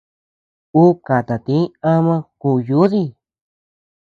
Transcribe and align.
Ú 0.81 0.83
katatïi 1.05 1.63
ama 1.91 2.15
kúu 2.41 2.57
yúdii. 2.67 3.07